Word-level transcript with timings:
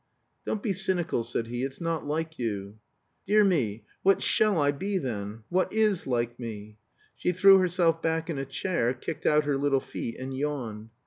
"Don't 0.47 0.63
be 0.63 0.73
cynical," 0.73 1.23
said 1.23 1.45
he; 1.45 1.61
"it's 1.63 1.79
not 1.79 2.03
like 2.07 2.39
you." 2.39 2.79
"Dear 3.27 3.43
me 3.43 3.85
what 4.01 4.23
shall 4.23 4.59
I 4.59 4.71
be 4.71 4.97
then? 4.97 5.43
What 5.49 5.71
is 5.71 6.07
like 6.07 6.39
me?" 6.39 6.79
She 7.15 7.31
threw 7.31 7.59
herself 7.59 8.01
back 8.01 8.27
in 8.27 8.39
a 8.39 8.45
chair, 8.45 8.95
kicked 8.95 9.27
out 9.27 9.43
her 9.43 9.57
little 9.57 9.79
feet, 9.79 10.15
and 10.17 10.35
yawned. 10.35 10.89